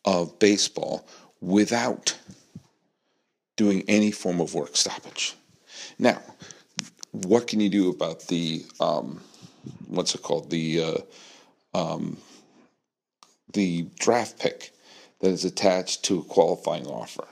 of 0.05 0.39
baseball 0.39 1.05
without 1.41 2.17
doing 3.57 3.83
any 3.89 4.11
form 4.11 4.39
of 4.39 4.53
work 4.53 4.77
stoppage. 4.77 5.35
Now, 5.99 6.21
what 7.11 7.47
can 7.47 7.59
you 7.59 7.69
do 7.69 7.89
about 7.89 8.27
the 8.27 8.65
um, 8.79 9.19
what's 9.87 10.15
it 10.15 10.21
called 10.21 10.49
the 10.49 11.05
uh, 11.73 11.77
um, 11.77 12.17
the 13.53 13.87
draft 13.99 14.39
pick 14.39 14.71
that 15.19 15.29
is 15.29 15.43
attached 15.43 16.03
to 16.05 16.19
a 16.19 16.23
qualifying 16.23 16.87
offer 16.87 17.27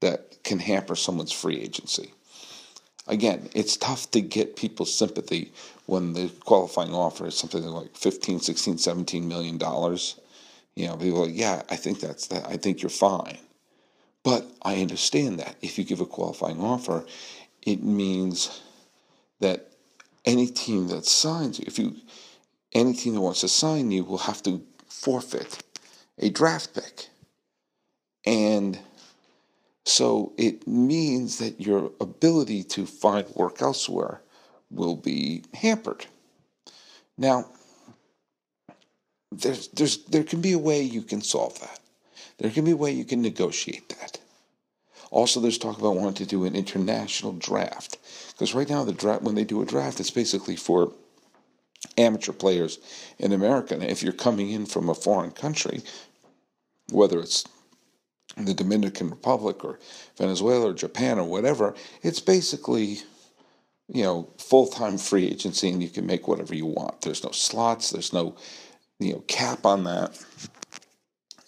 that 0.00 0.42
can 0.44 0.60
hamper 0.60 0.94
someone's 0.96 1.32
free 1.32 1.60
agency? 1.60 2.12
Again, 3.06 3.48
it's 3.54 3.76
tough 3.76 4.10
to 4.12 4.20
get 4.20 4.56
people's 4.56 4.94
sympathy 4.94 5.52
when 5.86 6.12
the 6.12 6.30
qualifying 6.44 6.94
offer 6.94 7.26
is 7.26 7.36
something 7.36 7.62
like 7.64 7.96
15, 7.96 8.40
16, 8.40 8.78
17 8.78 9.26
million 9.26 9.56
dollars. 9.56 10.20
You 10.76 10.86
know, 10.86 10.96
people 10.96 11.22
are 11.22 11.26
like, 11.26 11.34
yeah, 11.36 11.62
I 11.70 11.76
think 11.76 12.00
that's 12.00 12.26
that. 12.28 12.46
I 12.46 12.56
think 12.58 12.82
you're 12.82 12.90
fine. 12.90 13.38
But 14.28 14.44
I 14.60 14.82
understand 14.82 15.38
that 15.38 15.56
if 15.62 15.78
you 15.78 15.84
give 15.84 16.02
a 16.02 16.04
qualifying 16.04 16.60
offer, 16.60 17.06
it 17.62 17.82
means 17.82 18.60
that 19.40 19.72
any 20.26 20.48
team 20.48 20.88
that 20.88 21.06
signs 21.06 21.58
you, 21.58 21.64
if 21.66 21.78
you 21.78 21.96
any 22.74 22.92
team 22.92 23.14
that 23.14 23.22
wants 23.22 23.40
to 23.40 23.48
sign 23.48 23.90
you 23.90 24.04
will 24.04 24.18
have 24.18 24.42
to 24.42 24.60
forfeit 24.86 25.62
a 26.18 26.28
draft 26.28 26.74
pick. 26.74 27.08
And 28.26 28.78
so 29.86 30.34
it 30.36 30.68
means 30.68 31.38
that 31.38 31.58
your 31.58 31.90
ability 31.98 32.64
to 32.64 32.84
find 32.84 33.26
work 33.34 33.62
elsewhere 33.62 34.20
will 34.70 34.96
be 34.96 35.44
hampered. 35.54 36.04
Now, 37.16 37.46
there's, 39.32 39.68
there's, 39.68 40.04
there 40.04 40.22
can 40.22 40.42
be 40.42 40.52
a 40.52 40.58
way 40.58 40.82
you 40.82 41.00
can 41.00 41.22
solve 41.22 41.58
that. 41.60 41.80
There 42.38 42.50
can 42.50 42.64
be 42.64 42.70
a 42.72 42.76
way 42.76 42.92
you 42.92 43.04
can 43.04 43.22
negotiate 43.22 43.88
that. 43.88 44.18
Also, 45.10 45.40
there's 45.40 45.58
talk 45.58 45.78
about 45.78 45.96
wanting 45.96 46.14
to 46.14 46.26
do 46.26 46.44
an 46.44 46.54
international 46.54 47.32
draft. 47.32 47.98
Because 48.32 48.54
right 48.54 48.68
now, 48.68 48.84
the 48.84 48.92
draft, 48.92 49.22
when 49.22 49.34
they 49.34 49.44
do 49.44 49.62
a 49.62 49.66
draft, 49.66 50.00
it's 50.00 50.10
basically 50.10 50.54
for 50.54 50.92
amateur 51.96 52.32
players 52.32 52.78
in 53.18 53.32
America. 53.32 53.74
And 53.74 53.82
if 53.82 54.02
you're 54.02 54.12
coming 54.12 54.50
in 54.50 54.66
from 54.66 54.88
a 54.88 54.94
foreign 54.94 55.30
country, 55.30 55.82
whether 56.90 57.18
it's 57.20 57.44
the 58.36 58.54
Dominican 58.54 59.10
Republic 59.10 59.64
or 59.64 59.78
Venezuela 60.16 60.70
or 60.70 60.74
Japan 60.74 61.18
or 61.18 61.24
whatever, 61.24 61.74
it's 62.02 62.20
basically, 62.20 62.98
you 63.88 64.02
know, 64.02 64.28
full 64.38 64.66
time 64.66 64.98
free 64.98 65.26
agency 65.26 65.70
and 65.70 65.82
you 65.82 65.88
can 65.88 66.06
make 66.06 66.28
whatever 66.28 66.54
you 66.54 66.66
want. 66.66 67.00
There's 67.00 67.24
no 67.24 67.30
slots, 67.30 67.90
there's 67.90 68.12
no, 68.12 68.36
you 68.98 69.14
know, 69.14 69.24
cap 69.26 69.64
on 69.64 69.84
that. 69.84 70.22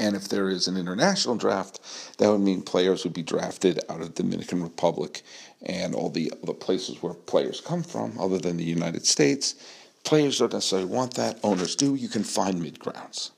And 0.01 0.17
if 0.17 0.31
there 0.31 0.49
is 0.49 0.67
an 0.67 0.79
international 0.79 1.37
draft, 1.37 1.79
that 2.17 2.31
would 2.31 2.41
mean 2.41 2.63
players 2.63 3.05
would 3.05 3.13
be 3.13 3.23
drafted 3.23 3.81
out 3.91 4.01
of 4.01 4.15
the 4.15 4.23
Dominican 4.23 4.63
Republic 4.63 5.21
and 5.61 5.95
all 5.95 6.09
the 6.09 6.33
other 6.43 6.55
places 6.55 7.03
where 7.03 7.13
players 7.13 7.61
come 7.61 7.83
from, 7.83 8.19
other 8.19 8.39
than 8.39 8.57
the 8.57 8.65
United 8.65 9.05
States. 9.05 9.57
Players 10.03 10.39
don't 10.39 10.55
necessarily 10.55 10.89
want 10.89 11.15
that, 11.15 11.39
owners 11.43 11.77
do. 11.77 11.95
You 11.97 12.09
can 12.09 12.25
find 12.25 12.63
mid 12.63 12.79
grounds. 12.79 13.33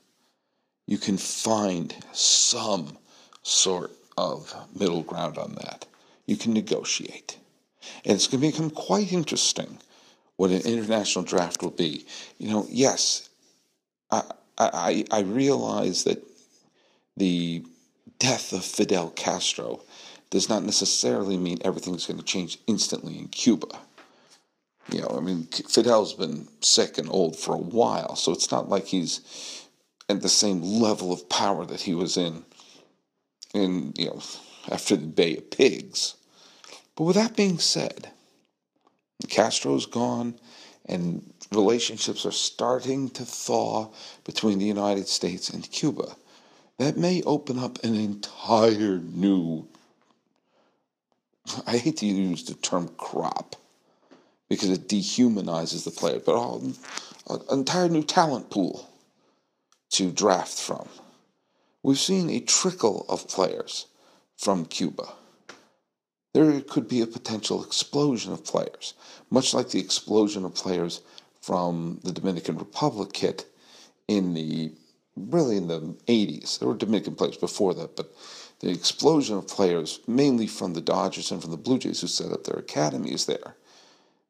You 0.87 0.97
can 0.97 1.17
find 1.17 1.93
some 2.13 2.97
sort 3.41 3.91
of 4.17 4.55
middle 4.73 5.03
ground 5.03 5.37
on 5.37 5.55
that. 5.55 5.85
You 6.27 6.37
can 6.37 6.53
negotiate. 6.53 7.39
And 8.05 8.15
it's 8.15 8.27
going 8.27 8.39
to 8.39 8.51
become 8.51 8.69
quite 8.69 9.11
interesting 9.11 9.79
what 10.37 10.51
an 10.51 10.61
international 10.61 11.25
draft 11.25 11.61
will 11.61 11.71
be. 11.71 12.05
You 12.37 12.51
know, 12.51 12.67
yes, 12.69 13.27
I, 14.09 14.23
I, 14.57 15.05
I 15.11 15.19
realize 15.21 16.05
that 16.05 16.23
the 17.17 17.65
death 18.19 18.53
of 18.53 18.63
Fidel 18.63 19.09
Castro 19.11 19.81
does 20.29 20.49
not 20.49 20.63
necessarily 20.63 21.37
mean 21.37 21.59
everything's 21.61 22.07
going 22.07 22.19
to 22.19 22.25
change 22.25 22.57
instantly 22.67 23.17
in 23.17 23.27
Cuba. 23.27 23.67
You 24.91 25.01
know, 25.01 25.15
I 25.17 25.21
mean, 25.21 25.43
Fidel's 25.45 26.13
been 26.13 26.47
sick 26.61 26.97
and 26.97 27.09
old 27.09 27.37
for 27.37 27.53
a 27.53 27.57
while, 27.57 28.15
so 28.15 28.31
it's 28.31 28.51
not 28.51 28.67
like 28.67 28.87
he's 28.87 29.21
at 30.09 30.21
the 30.21 30.29
same 30.29 30.61
level 30.61 31.13
of 31.13 31.29
power 31.29 31.65
that 31.65 31.81
he 31.81 31.93
was 31.93 32.17
in 32.17 32.43
in 33.53 33.93
you 33.95 34.07
know 34.07 34.21
after 34.69 34.95
the 34.95 35.07
Bay 35.07 35.37
of 35.37 35.51
Pigs. 35.51 36.15
But 36.95 37.05
with 37.05 37.15
that 37.15 37.35
being 37.35 37.59
said, 37.59 38.09
Castro's 39.29 39.85
gone, 39.85 40.39
and 40.85 41.33
relationships 41.51 42.25
are 42.25 42.31
starting 42.31 43.09
to 43.11 43.25
thaw 43.25 43.91
between 44.23 44.59
the 44.59 44.65
United 44.65 45.07
States 45.07 45.49
and 45.49 45.69
Cuba. 45.71 46.15
That 46.79 46.97
may 46.97 47.21
open 47.23 47.59
up 47.59 47.83
an 47.83 47.95
entire 47.95 48.97
new. 48.97 49.67
I 51.67 51.77
hate 51.77 51.97
to 51.97 52.05
use 52.05 52.43
the 52.45 52.55
term 52.55 52.89
crop 52.97 53.55
because 54.49 54.69
it 54.69 54.87
dehumanizes 54.87 55.83
the 55.83 55.91
player, 55.91 56.19
but 56.19 56.35
an 57.29 57.41
entire 57.51 57.89
new 57.89 58.03
talent 58.03 58.49
pool 58.49 58.89
to 59.91 60.11
draft 60.11 60.59
from. 60.59 60.87
We've 61.83 61.99
seen 61.99 62.29
a 62.29 62.39
trickle 62.39 63.05
of 63.07 63.27
players 63.27 63.87
from 64.37 64.65
Cuba. 64.65 65.13
There 66.33 66.59
could 66.61 66.87
be 66.87 67.01
a 67.01 67.07
potential 67.07 67.63
explosion 67.63 68.33
of 68.33 68.43
players, 68.43 68.95
much 69.29 69.53
like 69.53 69.69
the 69.69 69.79
explosion 69.79 70.45
of 70.45 70.55
players 70.55 71.01
from 71.41 71.99
the 72.03 72.11
Dominican 72.11 72.57
Republic 72.57 73.15
hit 73.15 73.45
in 74.07 74.33
the 74.33 74.71
really 75.15 75.57
in 75.57 75.67
the 75.67 75.81
80s. 76.07 76.59
There 76.59 76.67
were 76.67 76.75
Dominican 76.75 77.15
players 77.15 77.37
before 77.37 77.73
that, 77.75 77.95
but 77.95 78.13
the 78.59 78.71
explosion 78.71 79.37
of 79.37 79.47
players, 79.47 79.99
mainly 80.07 80.47
from 80.47 80.73
the 80.73 80.81
Dodgers 80.81 81.31
and 81.31 81.41
from 81.41 81.51
the 81.51 81.57
Blue 81.57 81.79
Jays, 81.79 82.01
who 82.01 82.07
set 82.07 82.31
up 82.31 82.43
their 82.43 82.59
academies 82.59 83.25
there, 83.25 83.55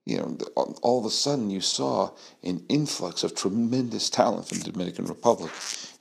you 0.05 0.17
know, 0.17 0.37
all 0.81 0.99
of 0.99 1.05
a 1.05 1.09
sudden 1.09 1.49
you 1.49 1.61
saw 1.61 2.11
an 2.43 2.65
influx 2.67 3.23
of 3.23 3.35
tremendous 3.35 4.09
talent 4.09 4.47
from 4.47 4.59
the 4.59 4.71
Dominican 4.71 5.05
Republic, 5.05 5.51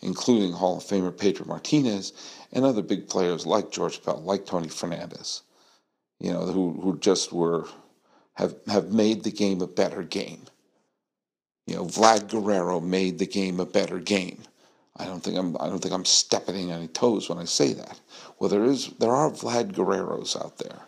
including 0.01 0.53
Hall 0.53 0.79
of 0.79 0.83
Famer 0.83 1.17
Pedro 1.17 1.47
Martinez 1.47 2.13
and 2.53 2.65
other 2.65 2.83
big 2.83 3.09
players 3.09 3.47
like 3.47 3.71
George 3.71 4.03
Bell, 4.03 4.21
like 4.23 4.45
Tony 4.45 4.69
Fernandez, 4.69 5.43
you 6.19 6.33
know, 6.33 6.47
who, 6.47 6.81
who 6.81 6.99
just 6.99 7.33
were 7.33 7.69
have 8.35 8.55
have 8.67 8.93
made 8.93 9.23
the 9.23 9.31
game 9.31 9.61
a 9.61 9.67
better 9.67 10.03
game. 10.03 10.43
You 11.67 11.77
know, 11.77 11.85
Vlad 11.85 12.29
Guerrero 12.29 12.81
made 12.81 13.19
the 13.19 13.27
game 13.27 13.61
a 13.61 13.67
better 13.67 13.99
game. 13.99 14.43
I 14.97 15.07
don't 15.07 15.23
think 15.23 15.39
I'm 15.39 15.57
I 15.59 15.69
don't 15.69 15.81
think 15.81 15.95
I'm 15.95 16.05
stepping 16.05 16.71
any 16.71 16.89
toes 16.89 17.29
when 17.29 17.39
I 17.39 17.45
say 17.45 17.73
that. 17.73 18.01
Well, 18.39 18.51
there 18.51 18.65
is 18.65 18.89
there 18.99 19.13
are 19.13 19.31
Vlad 19.31 19.73
Guerreros 19.73 20.37
out 20.37 20.59
there 20.59 20.81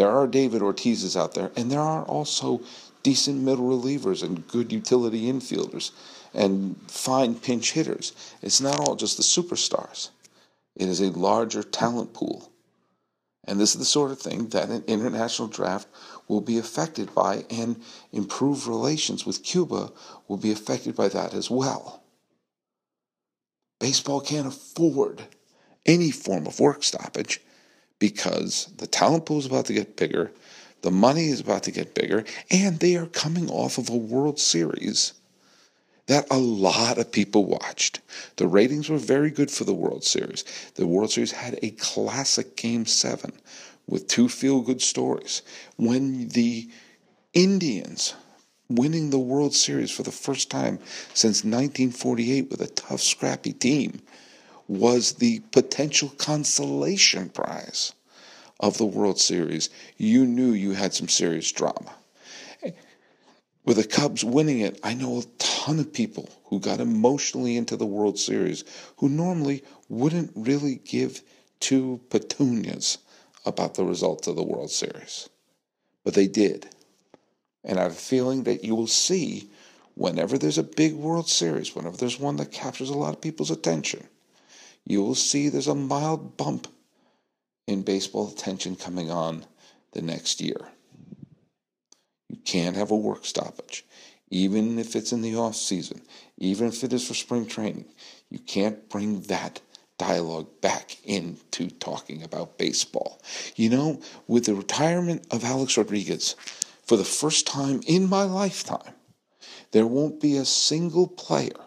there 0.00 0.10
are 0.10 0.26
David 0.26 0.62
Ortizes 0.62 1.14
out 1.14 1.34
there, 1.34 1.50
and 1.56 1.70
there 1.70 1.80
are 1.80 2.04
also 2.04 2.62
decent 3.02 3.42
middle 3.42 3.68
relievers 3.68 4.22
and 4.22 4.46
good 4.46 4.72
utility 4.72 5.30
infielders 5.30 5.90
and 6.32 6.76
fine 6.86 7.34
pinch 7.34 7.72
hitters. 7.72 8.12
It's 8.40 8.60
not 8.60 8.78
all 8.78 8.94
just 8.94 9.16
the 9.16 9.22
superstars. 9.22 10.10
It 10.76 10.88
is 10.88 11.00
a 11.00 11.10
larger 11.10 11.62
talent 11.62 12.14
pool. 12.14 12.50
And 13.44 13.58
this 13.58 13.74
is 13.74 13.78
the 13.78 13.84
sort 13.84 14.10
of 14.10 14.20
thing 14.20 14.48
that 14.50 14.68
an 14.68 14.84
international 14.86 15.48
draft 15.48 15.88
will 16.28 16.40
be 16.40 16.58
affected 16.58 17.12
by, 17.14 17.44
and 17.50 17.82
improved 18.12 18.66
relations 18.66 19.26
with 19.26 19.42
Cuba 19.42 19.90
will 20.28 20.36
be 20.36 20.52
affected 20.52 20.94
by 20.94 21.08
that 21.08 21.34
as 21.34 21.50
well. 21.50 22.02
Baseball 23.80 24.20
can't 24.20 24.46
afford 24.46 25.22
any 25.84 26.12
form 26.12 26.46
of 26.46 26.60
work 26.60 26.84
stoppage 26.84 27.40
because 27.98 28.66
the 28.76 28.86
talent 28.86 29.26
pool 29.26 29.38
is 29.38 29.46
about 29.46 29.66
to 29.66 29.72
get 29.72 29.96
bigger, 29.96 30.30
the 30.82 30.90
money 30.90 31.28
is 31.28 31.40
about 31.40 31.64
to 31.64 31.72
get 31.72 31.94
bigger, 31.94 32.24
and 32.50 32.78
they 32.78 32.96
are 32.96 33.06
coming 33.06 33.50
off 33.50 33.78
of 33.78 33.88
a 33.88 33.96
World 33.96 34.38
Series 34.38 35.14
that 36.06 36.26
a 36.30 36.38
lot 36.38 36.98
of 36.98 37.12
people 37.12 37.44
watched. 37.44 38.00
The 38.36 38.48
ratings 38.48 38.88
were 38.88 38.98
very 38.98 39.30
good 39.30 39.50
for 39.50 39.64
the 39.64 39.74
World 39.74 40.04
Series. 40.04 40.44
The 40.74 40.86
World 40.86 41.12
Series 41.12 41.32
had 41.32 41.58
a 41.62 41.70
classic 41.70 42.56
Game 42.56 42.84
7 42.84 43.32
with 43.86 44.08
two 44.08 44.28
feel 44.28 44.60
good 44.60 44.82
stories. 44.82 45.42
When 45.76 46.28
the 46.28 46.68
Indians 47.32 48.14
winning 48.70 49.10
the 49.10 49.18
World 49.18 49.54
Series 49.54 49.90
for 49.90 50.02
the 50.02 50.12
first 50.12 50.50
time 50.50 50.78
since 51.12 51.44
1948 51.44 52.50
with 52.50 52.62
a 52.62 52.68
tough, 52.68 53.00
scrappy 53.00 53.52
team 53.52 54.00
was 54.68 55.14
the 55.14 55.40
potential 55.50 56.08
consolation 56.16 57.28
prize 57.28 57.92
of 58.60 58.78
the 58.78 58.86
World 58.86 59.18
Series. 59.18 59.68
You 59.96 60.24
knew 60.24 60.52
you 60.52 60.72
had 60.72 60.94
some 60.94 61.08
serious 61.08 61.50
drama. 61.50 61.94
With 63.64 63.76
the 63.76 63.84
Cubs 63.84 64.24
winning 64.24 64.60
it, 64.60 64.80
I 64.82 64.94
know 64.94 65.18
a 65.18 65.24
ton 65.38 65.78
of 65.80 65.92
people 65.92 66.30
who 66.44 66.60
got 66.60 66.80
emotionally 66.80 67.56
into 67.56 67.76
the 67.76 67.86
World 67.86 68.18
Series 68.18 68.64
who 68.98 69.08
normally 69.08 69.64
wouldn't 69.88 70.32
really 70.34 70.76
give 70.76 71.20
two 71.58 72.00
petunias 72.08 72.98
about 73.44 73.74
the 73.74 73.84
results 73.84 74.28
of 74.28 74.36
the 74.36 74.42
World 74.42 74.70
Series. 74.70 75.28
But 76.04 76.14
they 76.14 76.26
did. 76.26 76.68
And 77.64 77.78
I 77.78 77.82
have 77.84 77.92
a 77.92 77.94
feeling 77.94 78.44
that 78.44 78.64
you 78.64 78.74
will 78.74 78.86
see 78.86 79.50
whenever 79.94 80.38
there's 80.38 80.58
a 80.58 80.62
big 80.62 80.94
World 80.94 81.28
Series, 81.28 81.74
whenever 81.74 81.96
there's 81.96 82.18
one 82.18 82.36
that 82.36 82.52
captures 82.52 82.88
a 82.88 82.96
lot 82.96 83.14
of 83.14 83.20
people's 83.20 83.50
attention, 83.50 84.06
you 84.86 85.02
will 85.02 85.14
see 85.14 85.48
there's 85.48 85.68
a 85.68 85.74
mild 85.74 86.36
bump 86.36 86.66
in 87.66 87.82
baseball 87.82 88.28
attention 88.28 88.76
coming 88.76 89.10
on 89.10 89.44
the 89.92 90.02
next 90.02 90.40
year. 90.40 90.68
You 92.28 92.38
can't 92.44 92.76
have 92.76 92.90
a 92.90 92.96
work 92.96 93.24
stoppage, 93.24 93.84
even 94.30 94.78
if 94.78 94.96
it's 94.96 95.12
in 95.12 95.22
the 95.22 95.36
off 95.36 95.56
season, 95.56 96.02
even 96.38 96.68
if 96.68 96.82
it 96.82 96.92
is 96.92 97.06
for 97.06 97.14
spring 97.14 97.46
training. 97.46 97.86
You 98.30 98.38
can't 98.38 98.88
bring 98.88 99.22
that 99.22 99.60
dialogue 99.98 100.48
back 100.62 100.96
into 101.04 101.68
talking 101.68 102.22
about 102.22 102.56
baseball. 102.56 103.20
You 103.54 103.68
know, 103.68 104.00
with 104.26 104.46
the 104.46 104.54
retirement 104.54 105.26
of 105.30 105.44
Alex 105.44 105.76
Rodriguez, 105.76 106.36
for 106.90 106.96
the 106.96 107.04
first 107.04 107.46
time 107.46 107.80
in 107.86 108.08
my 108.08 108.24
lifetime, 108.24 108.94
there 109.70 109.86
won't 109.86 110.20
be 110.20 110.36
a 110.36 110.44
single 110.44 111.06
player, 111.06 111.60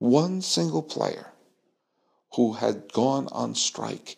one 0.00 0.42
single 0.42 0.82
player, 0.82 1.28
who 2.32 2.54
had 2.54 2.92
gone 2.92 3.28
on 3.30 3.54
strike 3.54 4.16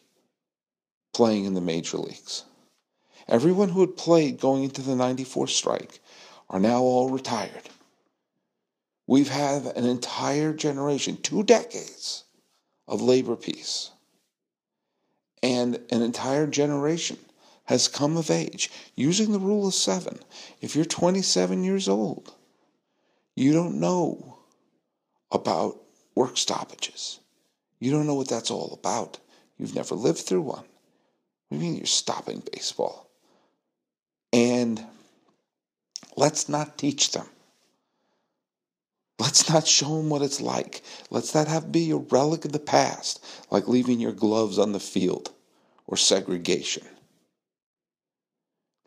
playing 1.12 1.44
in 1.44 1.52
the 1.52 1.60
major 1.60 1.98
leagues. 1.98 2.44
Everyone 3.28 3.68
who 3.68 3.82
had 3.82 3.94
played 3.94 4.40
going 4.40 4.64
into 4.64 4.80
the 4.80 4.96
94 4.96 5.48
strike 5.48 6.00
are 6.48 6.58
now 6.58 6.80
all 6.80 7.10
retired. 7.10 7.68
We've 9.06 9.28
had 9.28 9.66
an 9.76 9.84
entire 9.84 10.54
generation, 10.54 11.18
two 11.18 11.42
decades, 11.42 12.24
of 12.86 13.02
labor 13.02 13.36
peace. 13.36 13.90
And 15.42 15.78
an 15.90 16.00
entire 16.00 16.46
generation 16.46 17.18
has 17.68 17.86
come 17.86 18.16
of 18.16 18.30
age 18.30 18.70
using 18.96 19.30
the 19.30 19.38
rule 19.38 19.68
of 19.68 19.74
seven. 19.74 20.18
If 20.62 20.74
you're 20.74 20.86
27 20.86 21.64
years 21.64 21.86
old, 21.86 22.34
you 23.36 23.52
don't 23.52 23.78
know 23.78 24.38
about 25.30 25.76
work 26.14 26.38
stoppages. 26.38 27.20
You 27.78 27.90
don't 27.90 28.06
know 28.06 28.14
what 28.14 28.28
that's 28.28 28.50
all 28.50 28.72
about. 28.72 29.18
You've 29.58 29.74
never 29.74 29.94
lived 29.94 30.20
through 30.20 30.40
one. 30.40 30.64
What 30.64 31.50
do 31.50 31.56
you 31.56 31.60
mean 31.60 31.76
you're 31.76 31.84
stopping 31.84 32.42
baseball? 32.50 33.10
And 34.32 34.82
let's 36.16 36.48
not 36.48 36.78
teach 36.78 37.12
them. 37.12 37.26
Let's 39.18 39.50
not 39.50 39.66
show 39.66 39.98
them 39.98 40.08
what 40.08 40.22
it's 40.22 40.40
like. 40.40 40.80
Let's 41.10 41.34
not 41.34 41.48
have 41.48 41.70
be 41.70 41.90
a 41.90 41.96
relic 41.96 42.46
of 42.46 42.52
the 42.52 42.58
past, 42.58 43.22
like 43.50 43.68
leaving 43.68 44.00
your 44.00 44.12
gloves 44.12 44.58
on 44.58 44.72
the 44.72 44.80
field 44.80 45.32
or 45.86 45.98
segregation. 45.98 46.86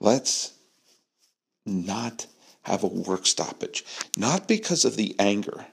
Let's 0.02 0.54
not 1.64 2.26
have 2.64 2.84
a 2.84 2.88
work 2.88 3.28
stoppage, 3.28 3.86
not 4.18 4.48
because 4.48 4.84
of 4.84 4.96
the 4.96 5.16
anger, 5.20 5.68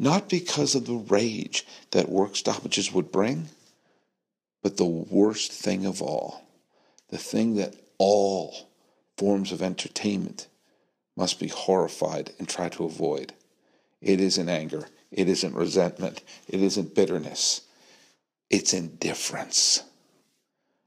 not 0.00 0.28
because 0.28 0.74
of 0.74 0.86
the 0.86 0.96
rage 0.96 1.64
that 1.92 2.08
work 2.08 2.34
stoppages 2.34 2.92
would 2.92 3.12
bring, 3.12 3.50
but 4.64 4.78
the 4.78 4.84
worst 4.84 5.52
thing 5.52 5.86
of 5.86 6.02
all, 6.02 6.42
the 7.10 7.18
thing 7.18 7.54
that 7.54 7.76
all 7.98 8.68
forms 9.16 9.52
of 9.52 9.62
entertainment 9.62 10.48
must 11.16 11.38
be 11.38 11.48
horrified 11.48 12.32
and 12.40 12.48
try 12.48 12.68
to 12.70 12.84
avoid. 12.84 13.32
It 14.00 14.20
isn't 14.20 14.48
anger. 14.48 14.88
It 15.12 15.28
isn't 15.28 15.54
resentment. 15.54 16.22
It 16.48 16.60
isn't 16.60 16.96
bitterness. 16.96 17.60
It's 18.50 18.74
indifference. 18.74 19.84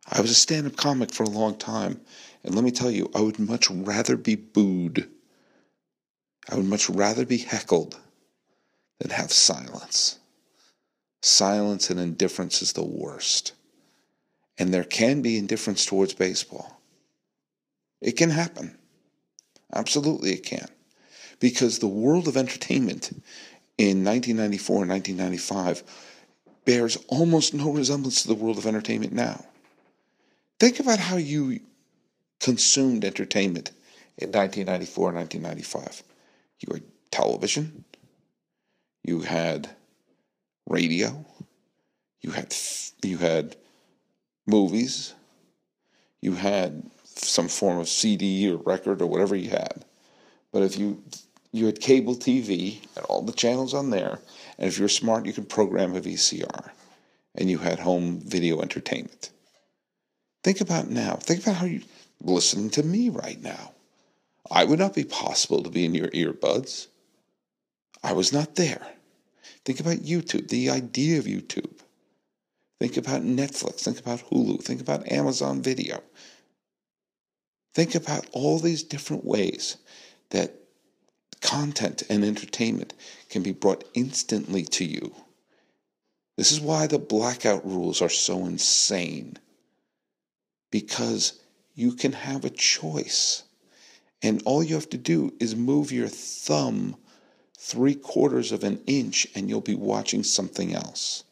I 0.10 0.20
was 0.20 0.32
a 0.32 0.36
stand 0.36 0.68
up 0.68 0.76
comic 0.76 1.14
for 1.14 1.24
a 1.24 1.30
long 1.30 1.58
time, 1.58 2.02
and 2.44 2.56
let 2.56 2.64
me 2.64 2.72
tell 2.72 2.92
you, 2.92 3.10
I 3.14 3.22
would 3.22 3.40
much 3.40 3.70
rather 3.70 4.18
be 4.18 4.36
booed. 4.36 5.10
I 6.50 6.56
would 6.56 6.66
much 6.66 6.90
rather 6.90 7.26
be 7.26 7.38
heckled 7.38 8.00
than 9.00 9.12
have 9.12 9.32
silence. 9.32 10.20
Silence 11.22 11.90
and 11.90 12.00
indifference 12.00 12.62
is 12.62 12.74
the 12.74 12.84
worst. 12.84 13.54
And 14.58 14.74
there 14.74 14.84
can 14.84 15.22
be 15.22 15.38
indifference 15.38 15.86
towards 15.86 16.14
baseball. 16.14 16.82
It 18.02 18.14
can 18.14 18.32
happen. 18.32 18.78
Absolutely, 19.74 20.34
it 20.34 20.44
can 20.44 20.68
because 21.42 21.80
the 21.80 21.88
world 21.88 22.30
of 22.30 22.38
entertainment 22.38 23.12
in 23.78 24.06
1994 24.06 24.84
and 24.84 24.92
1995 24.92 25.84
bears 26.64 26.98
almost 27.08 27.54
no 27.54 27.72
resemblance 27.72 28.22
to 28.22 28.28
the 28.30 28.36
world 28.36 28.58
of 28.58 28.66
entertainment 28.66 29.12
now. 29.12 29.44
Think 30.60 30.80
about 30.80 31.00
how 31.00 31.18
you 31.18 31.60
consumed 32.42 33.06
entertainment 33.06 33.72
in 34.18 34.32
1994 34.32 35.14
1995. 35.14 36.04
You 36.60 36.74
had 36.74 36.84
television, 37.12 37.86
you 39.04 39.22
had 39.22 39.70
radio, 40.68 41.26
you 42.22 42.32
had 42.32 42.54
you 43.04 43.18
had 43.18 43.56
movies, 44.46 45.14
you 46.22 46.34
had 46.34 46.84
some 47.06 47.48
form 47.48 47.80
of 47.80 47.88
CD 47.88 48.52
or 48.52 48.58
record 48.58 49.02
or 49.02 49.08
whatever 49.08 49.36
you 49.36 49.50
had. 49.50 49.86
But 50.52 50.64
if 50.64 50.78
you 50.78 51.02
you 51.52 51.66
had 51.66 51.80
cable 51.80 52.16
TV 52.16 52.80
and 52.96 53.06
all 53.06 53.22
the 53.22 53.34
channels 53.34 53.74
on 53.74 53.90
there. 53.90 54.20
And 54.58 54.68
if 54.68 54.80
you're 54.80 54.88
smart, 54.88 55.26
you 55.26 55.34
could 55.34 55.50
program 55.50 55.96
a 55.96 56.02
VCR 56.02 56.72
and 57.36 57.50
you 57.50 57.58
had 57.58 57.80
home 57.80 58.22
video 58.22 58.62
entertainment. 58.62 59.32
Think 60.44 60.62
about 60.62 60.90
now. 60.90 61.16
Think 61.16 61.42
about 61.42 61.58
how 61.58 61.66
you 61.66 61.82
listening 62.24 62.70
to 62.72 62.84
me 62.84 63.10
right 63.10 63.42
now. 63.42 63.74
I 64.50 64.66
would 64.66 64.80
not 64.80 64.96
be 64.96 65.04
possible 65.04 65.64
to 65.64 65.70
be 65.70 65.86
in 65.86 65.96
your 65.96 66.10
earbuds. 66.10 66.88
I 68.04 68.14
was 68.14 68.34
not 68.34 68.56
there. 68.56 68.86
Think 69.64 69.80
about 69.80 69.98
YouTube, 69.98 70.50
the 70.50 70.70
idea 70.70 71.20
of 71.20 71.26
YouTube. 71.26 71.80
Think 72.80 72.98
about 72.98 73.22
Netflix. 73.22 73.82
Think 73.82 74.00
about 74.00 74.28
Hulu. 74.30 74.64
Think 74.64 74.82
about 74.82 75.12
Amazon 75.12 75.62
Video. 75.62 76.02
Think 77.74 77.96
about 77.96 78.26
all 78.32 78.60
these 78.60 78.84
different 78.84 79.24
ways 79.24 79.78
that 80.32 80.56
content 81.42 82.04
and 82.10 82.24
entertainment 82.24 82.94
can 83.30 83.44
be 83.44 83.52
brought 83.52 83.84
instantly 83.94 84.64
to 84.64 84.86
you. 84.86 85.14
This 86.38 86.52
is 86.52 86.60
why 86.60 86.88
the 86.88 87.00
blackout 87.00 87.66
rules 87.66 88.02
are 88.02 88.10
so 88.10 88.46
insane. 88.46 89.38
Because 90.72 91.40
you 91.76 91.94
can 91.94 92.12
have 92.12 92.46
a 92.46 92.50
choice. 92.50 93.44
And 94.22 94.42
all 94.46 94.64
you 94.64 94.76
have 94.76 94.90
to 94.90 94.98
do 94.98 95.34
is 95.40 95.56
move 95.56 95.92
your 95.92 96.08
thumb 96.08 96.96
three 97.58 97.96
quarters 97.96 98.52
of 98.52 98.64
an 98.64 98.82
inch 98.88 99.28
and 99.36 99.50
you'll 99.50 99.62
be 99.62 99.76
watching 99.76 100.24
something 100.24 100.74
else. 100.74 101.24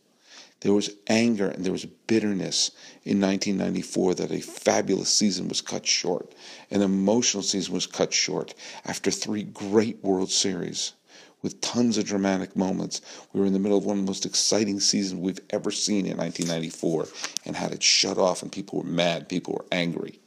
There 0.61 0.73
was 0.73 0.91
anger 1.07 1.47
and 1.47 1.63
there 1.63 1.71
was 1.71 1.85
bitterness 1.85 2.71
in 3.03 3.21
1994 3.21 4.15
that 4.15 4.31
a 4.31 4.41
fabulous 4.41 5.09
season 5.09 5.47
was 5.47 5.61
cut 5.61 5.85
short. 5.85 6.33
An 6.69 6.81
emotional 6.81 7.43
season 7.43 7.73
was 7.73 7.87
cut 7.87 8.13
short 8.13 8.53
after 8.85 9.09
three 9.09 9.43
great 9.43 10.03
World 10.03 10.31
Series 10.31 10.93
with 11.41 11.61
tons 11.61 11.97
of 11.97 12.05
dramatic 12.05 12.55
moments. 12.55 13.01
We 13.31 13.39
were 13.39 13.45
in 13.45 13.53
the 13.53 13.59
middle 13.59 13.77
of 13.77 13.85
one 13.85 13.99
of 13.99 14.03
the 14.03 14.09
most 14.09 14.25
exciting 14.25 14.79
seasons 14.79 15.21
we've 15.21 15.39
ever 15.51 15.71
seen 15.71 16.05
in 16.05 16.17
1994 16.17 17.07
and 17.45 17.55
had 17.55 17.71
it 17.71 17.81
shut 17.81 18.17
off, 18.17 18.41
and 18.41 18.51
people 18.51 18.79
were 18.79 18.89
mad, 18.89 19.29
people 19.29 19.53
were 19.53 19.65
angry. 19.71 20.19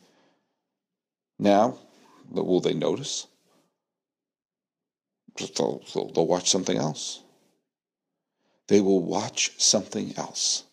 Now, 1.42 1.78
will 2.30 2.60
they 2.60 2.74
notice? 2.74 3.26
They'll, 5.36 5.82
they'll, 5.92 6.12
they'll 6.12 6.26
watch 6.26 6.50
something 6.50 6.76
else 6.76 7.22
they 8.72 8.80
will 8.80 9.02
watch 9.02 9.52
something 9.58 10.14
else. 10.16 10.64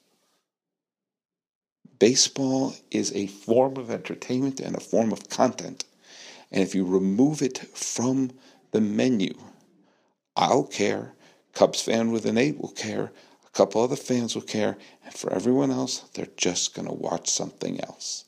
Baseball 1.99 2.73
is 2.91 3.11
a 3.13 3.27
form 3.27 3.75
of 3.75 3.91
entertainment 3.91 4.61
and 4.61 4.73
a 4.73 4.79
form 4.79 5.11
of 5.11 5.27
content. 5.27 5.83
And 6.49 6.63
if 6.63 6.73
you 6.73 6.85
remove 6.85 7.41
it 7.41 7.57
from 7.75 8.31
the 8.71 8.79
menu, 8.79 9.33
I'll 10.37 10.63
care. 10.63 11.11
Cubs 11.53 11.81
fan 11.81 12.13
with 12.13 12.25
an 12.25 12.37
eight 12.37 12.57
will 12.57 12.71
care. 12.71 13.11
A 13.45 13.49
couple 13.49 13.81
other 13.81 13.97
fans 13.97 14.33
will 14.33 14.43
care. 14.43 14.77
And 15.03 15.13
for 15.13 15.33
everyone 15.33 15.71
else, 15.71 15.99
they're 16.13 16.37
just 16.37 16.73
going 16.73 16.87
to 16.87 16.93
watch 16.93 17.29
something 17.29 17.81
else. 17.81 18.23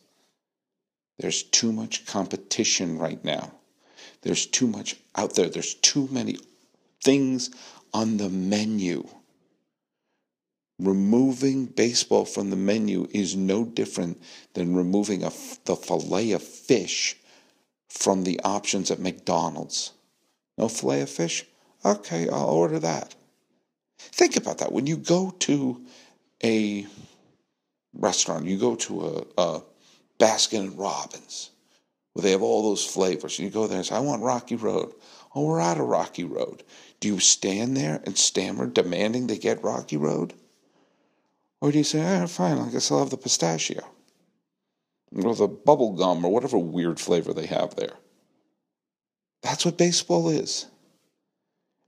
There's 1.22 1.44
too 1.44 1.72
much 1.72 2.08
competition 2.08 2.98
right 2.98 3.24
now. 3.24 3.52
There's 4.24 4.48
too 4.48 4.66
much 4.66 4.96
out 5.16 5.36
there. 5.36 5.50
There's 5.50 5.76
too 5.76 6.08
many 6.10 6.40
things 7.04 7.52
on 7.94 8.18
the 8.18 8.30
menu. 8.30 9.08
Removing 10.80 11.68
baseball 11.68 12.26
from 12.26 12.50
the 12.50 12.56
menu 12.56 13.08
is 13.12 13.36
no 13.36 13.64
different 13.64 14.20
than 14.56 14.76
removing 14.76 15.24
a, 15.24 15.32
the 15.66 15.76
fillet 15.76 16.32
of 16.32 16.42
fish 16.42 17.18
from 17.88 18.24
the 18.24 18.40
options 18.44 18.90
at 18.90 19.00
McDonald's. 19.00 19.92
No 20.58 20.68
fillet 20.68 21.02
of 21.02 21.10
fish? 21.12 21.46
Okay, 21.86 22.30
I'll 22.30 22.50
order 22.50 22.80
that. 22.80 23.14
Think 24.00 24.38
about 24.38 24.58
that. 24.58 24.72
When 24.72 24.88
you 24.88 24.98
go 24.98 25.36
to 25.42 25.86
a 26.44 26.88
restaurant, 27.94 28.48
you 28.48 28.58
go 28.58 28.76
to 28.76 29.26
a, 29.38 29.42
a 29.42 29.62
Baskin 30.22 30.78
Robbins, 30.78 31.50
where 32.14 32.22
they 32.22 32.32
have 32.32 32.44
all 32.44 32.62
those 32.62 32.86
flavors. 32.86 33.40
And 33.40 33.48
you 33.48 33.52
go 33.52 33.66
there 33.66 33.78
and 33.78 33.86
say, 33.86 33.96
I 33.96 34.00
want 34.00 34.22
Rocky 34.22 34.56
Road. 34.56 34.94
Oh, 35.34 35.46
we're 35.46 35.60
out 35.60 35.80
of 35.80 35.88
Rocky 35.88 36.24
Road. 36.24 36.64
Do 37.00 37.08
you 37.08 37.20
stand 37.20 37.76
there 37.76 38.02
and 38.06 38.16
stammer, 38.16 38.68
demanding 38.68 39.26
they 39.26 39.38
get 39.38 39.64
Rocky 39.64 39.98
Road? 39.98 40.34
Or 41.60 41.72
do 41.72 41.80
you 41.80 41.84
say, 41.84 42.02
eh, 42.02 42.26
fine, 42.28 42.60
I 42.60 42.70
guess 42.70 42.92
I'll 42.92 43.00
have 43.00 43.10
the 43.10 43.18
pistachio? 43.18 43.84
Or 45.16 45.36
the 45.36 45.48
bubble 45.48 45.94
gum, 45.94 46.24
or 46.24 46.32
whatever 46.32 46.58
weird 46.58 47.00
flavor 47.00 47.34
they 47.34 47.48
have 47.48 47.76
there. 47.76 47.94
That's 49.42 49.66
what 49.66 49.78
baseball 49.78 50.30
is. 50.30 50.68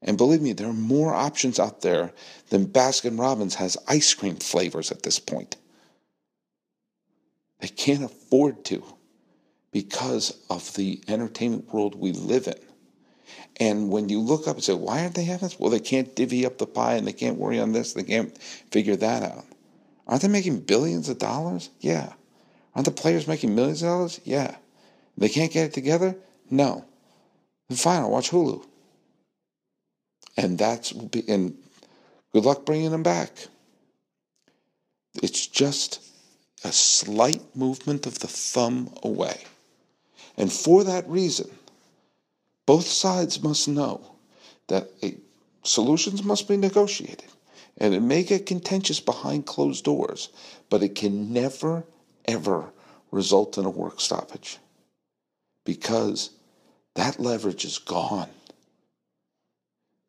And 0.01 0.17
believe 0.17 0.41
me, 0.41 0.53
there 0.53 0.67
are 0.67 0.73
more 0.73 1.13
options 1.13 1.59
out 1.59 1.81
there 1.81 2.11
than 2.49 2.65
Baskin 2.65 3.17
Robbins 3.19 3.55
has 3.55 3.77
ice 3.87 4.13
cream 4.13 4.35
flavors 4.37 4.91
at 4.91 5.03
this 5.03 5.19
point. 5.19 5.55
They 7.63 7.69
can't 7.69 8.03
afford 8.03 8.65
to 8.65 8.83
because 9.71 10.37
of 10.49 10.73
the 10.73 11.01
entertainment 11.07 11.73
world 11.73 11.95
we 11.95 12.11
live 12.11 12.47
in. 12.47 12.59
And 13.57 13.89
when 13.89 14.09
you 14.09 14.19
look 14.19 14.49
up 14.49 14.57
and 14.57 14.63
say, 14.65 14.73
why 14.73 15.01
aren't 15.01 15.15
they 15.15 15.23
having 15.23 15.47
this? 15.47 15.57
Well, 15.57 15.69
they 15.69 15.79
can't 15.79 16.13
divvy 16.13 16.45
up 16.45 16.57
the 16.57 16.67
pie 16.67 16.95
and 16.95 17.07
they 17.07 17.13
can't 17.13 17.37
worry 17.37 17.61
on 17.61 17.71
this, 17.71 17.93
they 17.93 18.03
can't 18.03 18.37
figure 18.37 18.97
that 18.97 19.23
out. 19.23 19.45
Aren't 20.07 20.23
they 20.23 20.27
making 20.27 20.59
billions 20.59 21.07
of 21.07 21.19
dollars? 21.19 21.69
Yeah. 21.79 22.11
Aren't 22.75 22.83
the 22.83 22.91
players 22.91 23.29
making 23.29 23.55
millions 23.55 23.81
of 23.81 23.87
dollars? 23.87 24.19
Yeah. 24.25 24.57
They 25.17 25.29
can't 25.29 25.53
get 25.53 25.67
it 25.67 25.73
together? 25.73 26.17
No. 26.49 26.83
Then 27.69 27.77
fine, 27.77 28.01
I'll 28.01 28.11
watch 28.11 28.29
Hulu. 28.29 28.61
And 30.35 30.57
that's 30.57 30.91
and 30.91 31.57
good 32.33 32.43
luck 32.43 32.65
bringing 32.65 32.91
them 32.91 33.03
back. 33.03 33.31
It's 35.21 35.47
just 35.47 36.01
a 36.63 36.71
slight 36.71 37.43
movement 37.55 38.05
of 38.05 38.19
the 38.19 38.27
thumb 38.27 38.93
away. 39.03 39.43
And 40.37 40.51
for 40.51 40.83
that 40.83 41.07
reason, 41.07 41.49
both 42.65 42.85
sides 42.85 43.43
must 43.43 43.67
know 43.67 44.15
that 44.67 44.89
solutions 45.63 46.23
must 46.23 46.47
be 46.47 46.57
negotiated. 46.57 47.29
And 47.77 47.93
it 47.93 48.01
may 48.01 48.23
get 48.23 48.45
contentious 48.45 48.99
behind 48.99 49.45
closed 49.45 49.83
doors, 49.83 50.29
but 50.69 50.83
it 50.83 50.95
can 50.95 51.33
never, 51.33 51.83
ever 52.25 52.71
result 53.11 53.57
in 53.57 53.65
a 53.65 53.69
work 53.69 53.99
stoppage 53.99 54.57
because 55.65 56.31
that 56.95 57.19
leverage 57.19 57.65
is 57.65 57.77
gone. 57.77 58.29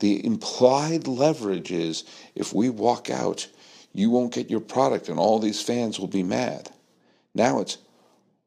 The 0.01 0.25
implied 0.25 1.07
leverage 1.07 1.71
is 1.71 2.05
if 2.35 2.53
we 2.53 2.69
walk 2.69 3.11
out, 3.11 3.49
you 3.95 4.11
won't 4.11 4.35
get 4.35 4.51
your 4.51 4.61
product 4.61 5.09
and 5.09 5.19
all 5.19 5.39
these 5.39 5.63
fans 5.63 5.99
will 5.99 6.09
be 6.09 6.23
mad. 6.23 6.71
Now 7.35 7.61
it's 7.61 7.79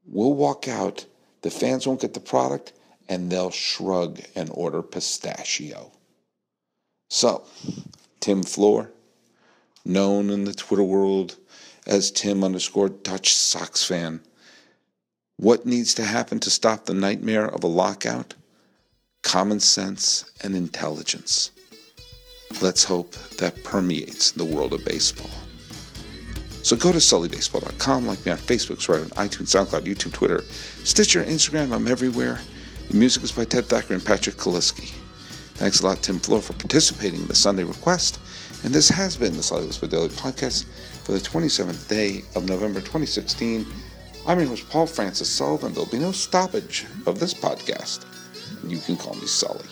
we'll 0.05 0.33
walk 0.33 0.67
out, 0.67 1.05
the 1.41 1.49
fans 1.49 1.87
won't 1.87 2.01
get 2.01 2.13
the 2.13 2.19
product, 2.19 2.73
and 3.09 3.31
they'll 3.31 3.51
shrug 3.51 4.19
and 4.35 4.49
order 4.53 4.81
pistachio. 4.81 5.91
So, 7.09 7.45
Tim 8.19 8.43
Floor, 8.43 8.91
known 9.85 10.29
in 10.29 10.43
the 10.43 10.53
Twitter 10.53 10.83
world 10.83 11.37
as 11.85 12.11
Tim 12.11 12.43
underscore 12.43 12.89
Dutch 12.89 13.33
Sox 13.33 13.83
fan, 13.83 14.19
what 15.37 15.65
needs 15.65 15.93
to 15.95 16.03
happen 16.03 16.39
to 16.41 16.49
stop 16.49 16.85
the 16.85 16.93
nightmare 16.93 17.47
of 17.47 17.63
a 17.63 17.67
lockout? 17.67 18.33
common 19.27 19.59
sense, 19.59 20.31
and 20.41 20.55
intelligence. 20.55 21.51
Let's 22.61 22.83
hope 22.83 23.11
that 23.37 23.63
permeates 23.63 24.31
the 24.31 24.45
world 24.45 24.73
of 24.73 24.83
baseball. 24.83 25.29
So 26.63 26.75
go 26.75 26.91
to 26.91 26.97
sullybaseball.com, 26.97 28.07
like 28.07 28.25
me 28.25 28.31
on 28.31 28.37
Facebook, 28.37 28.81
subscribe 28.81 29.01
on 29.01 29.27
iTunes, 29.27 29.55
SoundCloud, 29.55 29.85
YouTube, 29.85 30.13
Twitter, 30.13 30.43
Stitcher, 30.83 31.23
Instagram. 31.23 31.71
I'm 31.71 31.87
everywhere. 31.87 32.39
The 32.89 32.95
music 32.95 33.23
is 33.23 33.31
by 33.31 33.45
Ted 33.45 33.67
Thacker 33.67 33.93
and 33.93 34.03
Patrick 34.03 34.37
Kaliski. 34.37 34.91
Thanks 35.55 35.81
a 35.81 35.85
lot, 35.85 36.01
Tim 36.01 36.19
Floor, 36.19 36.41
for 36.41 36.53
participating 36.53 37.21
in 37.21 37.27
the 37.27 37.35
Sunday 37.35 37.63
request. 37.63 38.19
And 38.63 38.73
this 38.73 38.89
has 38.89 39.15
been 39.15 39.37
the 39.37 39.43
Sully 39.43 39.65
Baseball 39.67 39.89
Daily 39.89 40.09
Podcast 40.09 40.65
for 41.03 41.13
the 41.13 41.19
27th 41.19 41.87
day 41.87 42.23
of 42.35 42.47
November 42.47 42.79
2016. 42.79 43.65
I'm 44.27 44.39
your 44.39 44.49
host, 44.49 44.69
Paul 44.69 44.87
Francis 44.87 45.29
Sullivan. 45.29 45.73
There'll 45.73 45.89
be 45.89 45.99
no 45.99 46.11
stoppage 46.11 46.85
of 47.05 47.19
this 47.19 47.33
podcast 47.33 48.05
you 48.67 48.79
can 48.79 48.97
call 48.97 49.13
me 49.13 49.27
Sully. 49.27 49.63